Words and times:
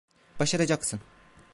Başaracaksın. 0.39 0.99